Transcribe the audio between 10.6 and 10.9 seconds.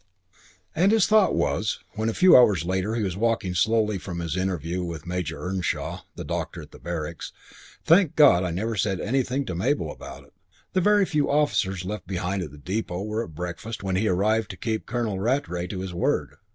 The